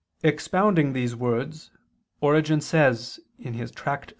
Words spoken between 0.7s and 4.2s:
these words Origen says (Tract.